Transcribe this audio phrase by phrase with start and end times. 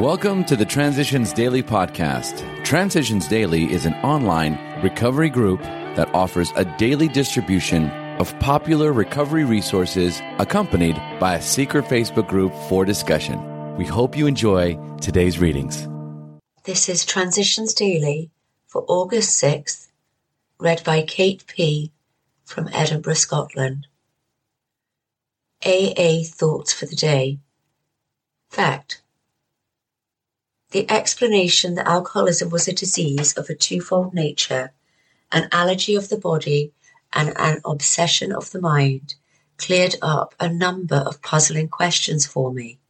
[0.00, 2.64] Welcome to the Transitions Daily podcast.
[2.64, 9.44] Transitions Daily is an online recovery group that offers a daily distribution of popular recovery
[9.44, 13.76] resources accompanied by a secret Facebook group for discussion.
[13.76, 15.86] We hope you enjoy today's readings.
[16.64, 18.30] This is Transitions Daily
[18.66, 19.86] for August 6th,
[20.58, 21.92] read by Kate P.
[22.44, 23.86] from Edinburgh, Scotland.
[25.64, 27.38] AA Thoughts for the Day.
[28.50, 29.00] Fact
[30.74, 34.72] the explanation that alcoholism was a disease of a twofold nature,
[35.30, 36.72] an allergy of the body
[37.12, 39.14] and an obsession of the mind,
[39.56, 42.80] cleared up a number of puzzling questions for me.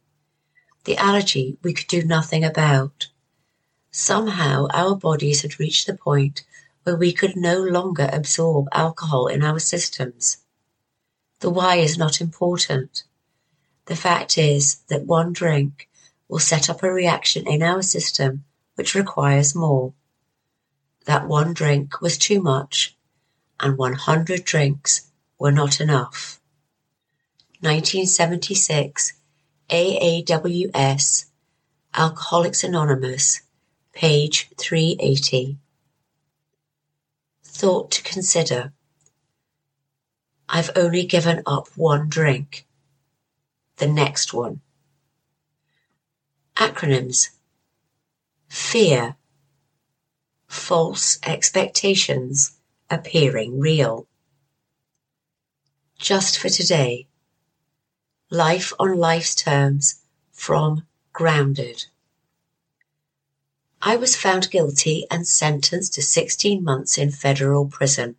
[0.85, 3.05] The allergy we could do nothing about.
[3.91, 6.43] Somehow our bodies had reached the point
[6.85, 10.37] where we could no longer absorb alcohol in our systems.
[11.39, 13.03] The why is not important.
[13.85, 15.87] The fact is that one drink
[16.27, 18.43] will set up a reaction in our system
[18.75, 19.93] which requires more.
[21.05, 22.97] That one drink was too much,
[23.59, 26.39] and 100 drinks were not enough.
[27.61, 29.13] 1976
[29.69, 31.25] AAWS
[31.93, 33.41] Alcoholics Anonymous,
[33.93, 35.57] page 380.
[37.43, 38.73] Thought to consider.
[40.49, 42.67] I've only given up one drink.
[43.77, 44.61] The next one.
[46.57, 47.31] Acronyms:
[48.47, 49.17] Fear
[50.47, 52.53] False expectations
[52.89, 54.07] appearing real.
[55.99, 57.07] Just for today.
[58.29, 61.87] Life on life's terms from Grounded.
[63.81, 68.15] I was found guilty and sentenced to 16 months in federal prison.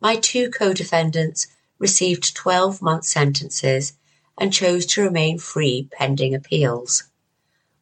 [0.00, 1.48] My two co-defendants
[1.80, 3.94] received 12 month sentences
[4.40, 7.04] and chose to remain free pending appeals,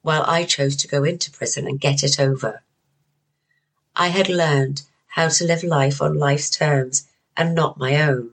[0.03, 2.63] while I chose to go into prison and get it over.
[3.95, 7.07] I had learned how to live life on life's terms
[7.37, 8.33] and not my own.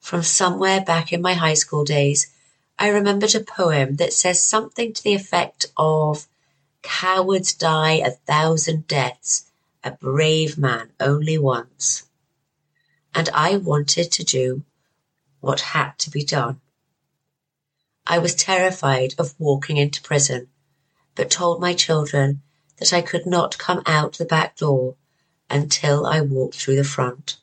[0.00, 2.28] From somewhere back in my high school days,
[2.78, 6.26] I remembered a poem that says something to the effect of
[6.82, 9.46] Cowards die a thousand deaths,
[9.82, 12.04] a brave man only once.
[13.14, 14.62] And I wanted to do
[15.40, 16.60] what had to be done.
[18.08, 20.48] I was terrified of walking into prison,
[21.16, 22.42] but told my children
[22.78, 24.94] that I could not come out the back door
[25.50, 27.36] until I walked through the front.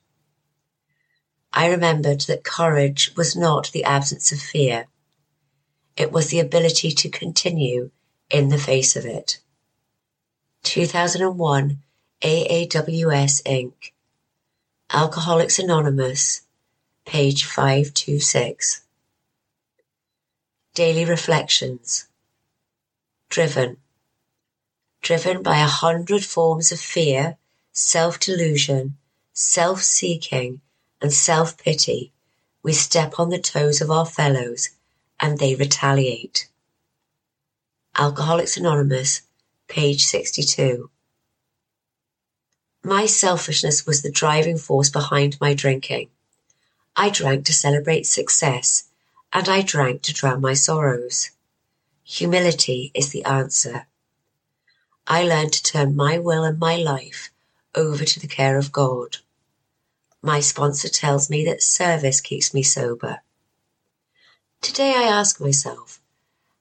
[1.51, 4.87] I remembered that courage was not the absence of fear.
[5.97, 7.91] It was the ability to continue
[8.29, 9.39] in the face of it.
[10.63, 11.79] 2001
[12.21, 13.73] AAWS Inc.
[14.91, 16.41] Alcoholics Anonymous,
[17.05, 18.82] page 526.
[20.75, 22.07] Daily Reflections
[23.29, 23.77] Driven
[25.03, 27.37] Driven by a hundred forms of fear,
[27.73, 28.97] self-delusion,
[29.33, 30.61] self-seeking
[30.99, 32.11] and self-pity,
[32.63, 34.71] we step on the toes of our fellows
[35.19, 36.49] and they retaliate.
[37.95, 39.21] Alcoholics Anonymous,
[39.67, 40.89] page 62.
[42.83, 46.09] My selfishness was the driving force behind my drinking.
[46.95, 48.85] I drank to celebrate success
[49.33, 51.31] and I drank to drown my sorrows.
[52.03, 53.87] Humility is the answer.
[55.07, 57.31] I learned to turn my will and my life
[57.73, 59.17] over to the care of God.
[60.21, 63.21] My sponsor tells me that service keeps me sober.
[64.61, 65.99] Today I ask myself,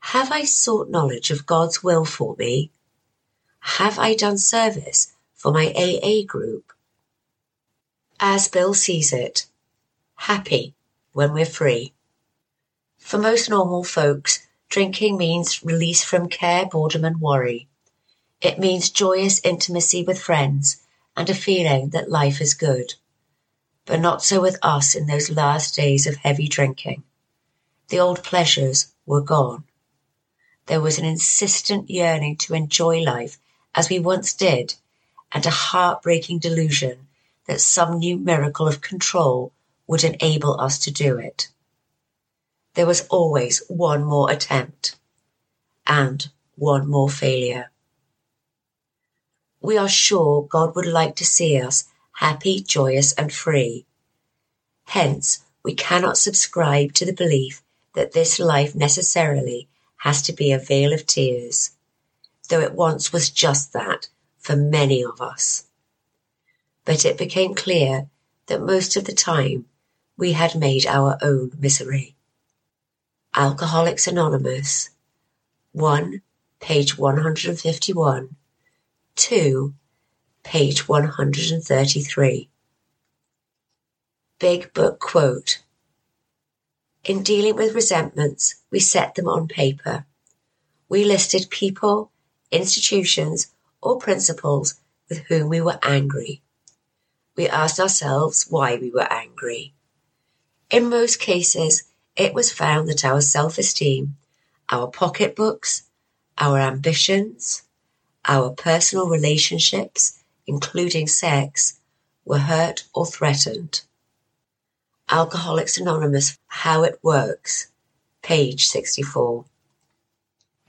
[0.01, 2.71] have I sought knowledge of God's will for me?
[3.61, 6.73] Have I done service for my AA group?
[8.19, 9.47] As Bill sees it,
[10.17, 10.75] happy
[11.13, 11.93] when we're free.
[13.05, 17.69] For most normal folks, drinking means release from care, boredom and worry.
[18.41, 20.79] It means joyous intimacy with friends
[21.15, 22.95] and a feeling that life is good.
[23.85, 27.03] But not so with us in those last days of heavy drinking.
[27.89, 29.65] The old pleasures were gone.
[30.67, 33.39] There was an insistent yearning to enjoy life
[33.75, 34.75] as we once did,
[35.33, 37.09] and a heartbreaking delusion
[37.47, 39.53] that some new miracle of control
[39.87, 41.49] would enable us to do it
[42.75, 44.97] there was always one more attempt
[45.87, 47.71] and one more failure.
[49.61, 53.87] We are sure God would like to see us happy, joyous, and free.
[54.85, 57.63] Hence, we cannot subscribe to the belief
[57.95, 61.71] that this life necessarily has to be a vale of tears,
[62.49, 64.09] though it once was just that
[64.39, 65.65] for many of us.
[66.85, 68.09] But it became clear
[68.47, 69.67] that most of the time
[70.17, 72.17] we had made our own misery.
[73.35, 74.91] Alcoholics Anonymous,
[75.73, 76.21] 1,
[76.61, 78.37] page 151,
[79.17, 79.75] 2,
[80.43, 82.51] page 133.
[84.39, 85.63] Big Book Quote
[87.05, 90.05] In dealing with resentments, we set them on paper.
[90.91, 92.11] We listed people,
[92.51, 93.47] institutions,
[93.81, 94.75] or principles
[95.09, 96.43] with whom we were angry.
[97.35, 99.73] We asked ourselves why we were angry.
[100.71, 101.85] In most cases,
[102.17, 104.17] it was found that our self-esteem,
[104.69, 105.85] our pocketbooks,
[106.39, 107.63] our ambitions,
[108.27, 111.79] our personal relationships, including sex,
[112.25, 113.83] were hurt or threatened.
[115.09, 117.69] Alcoholics Anonymous How It Works,
[118.23, 119.45] page 64.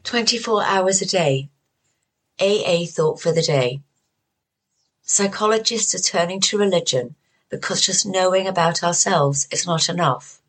[0.04, 1.50] 24 hours a day.
[2.40, 3.82] AA thought for the day.
[5.04, 7.16] Psychologists are turning to religion
[7.50, 10.42] because just knowing about ourselves is not enough.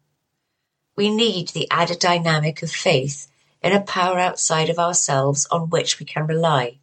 [0.97, 3.27] We need the added dynamic of faith
[3.63, 6.79] in a power outside of ourselves on which we can rely.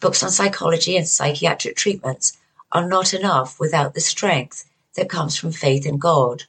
[0.00, 2.38] Books on psychology and psychiatric treatments
[2.72, 4.64] are not enough without the strength
[4.94, 6.44] that comes from faith in God.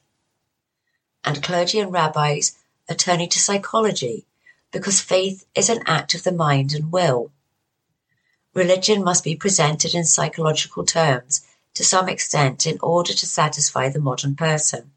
[1.24, 2.56] And clergy and rabbis
[2.88, 4.26] are turning to psychology
[4.70, 7.30] because faith is an act of the mind and will.
[8.54, 14.00] Religion must be presented in psychological terms to some extent in order to satisfy the
[14.00, 14.90] modern person.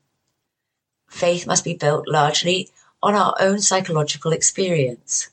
[1.11, 2.71] Faith must be built largely
[3.03, 5.29] on our own psychological experience.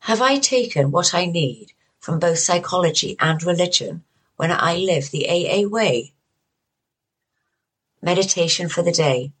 [0.00, 4.04] Have I taken what I need from both psychology and religion
[4.36, 6.12] when I live the AA way?
[8.02, 9.32] Meditation for the day.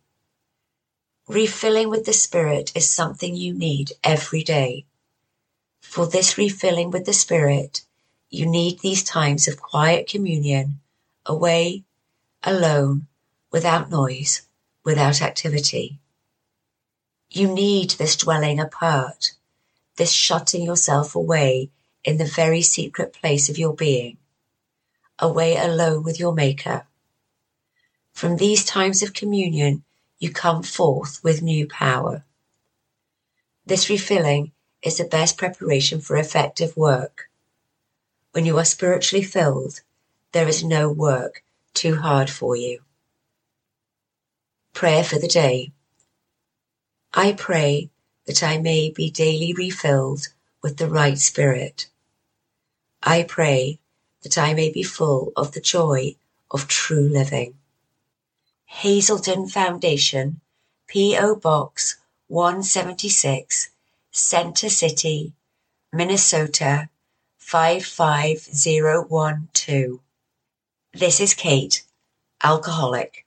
[1.28, 4.86] Refilling with the Spirit is something you need every day.
[5.80, 7.82] For this refilling with the Spirit,
[8.30, 10.80] you need these times of quiet communion,
[11.26, 11.84] away,
[12.42, 13.06] alone,
[13.52, 14.42] without noise
[14.84, 15.98] without activity.
[17.30, 19.32] You need this dwelling apart,
[19.96, 21.70] this shutting yourself away
[22.04, 24.16] in the very secret place of your being,
[25.18, 26.86] away alone with your Maker.
[28.12, 29.84] From these times of communion,
[30.18, 32.24] you come forth with new power.
[33.66, 37.30] This refilling is the best preparation for effective work.
[38.32, 39.80] When you are spiritually filled,
[40.32, 41.42] there is no work
[41.74, 42.82] too hard for you.
[44.72, 45.72] Prayer for the day.
[47.12, 47.90] I pray
[48.26, 50.28] that I may be daily refilled
[50.62, 51.88] with the right spirit.
[53.02, 53.80] I pray
[54.22, 56.16] that I may be full of the joy
[56.50, 57.58] of true living.
[58.66, 60.40] Hazelden Foundation,
[60.86, 61.36] P.O.
[61.36, 61.96] Box
[62.28, 63.70] 176,
[64.12, 65.32] Center City,
[65.92, 66.88] Minnesota
[67.38, 70.00] 55012.
[70.94, 71.82] This is Kate,
[72.42, 73.26] alcoholic.